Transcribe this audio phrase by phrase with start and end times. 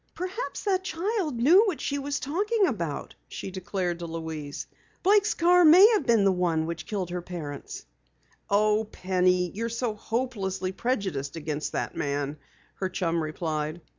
[0.15, 4.65] "Perhaps that child knew what she was talking about!" she declared to Louise.
[5.03, 7.85] "Blake's car may have been the one which killed her parents!"
[8.49, 12.39] "Oh, Penny, you're so hopelessly prejudiced against the man,"
[12.77, 13.79] her chum replied.